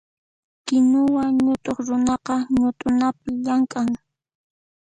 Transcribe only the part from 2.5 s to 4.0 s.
ñutunapi llamk'an.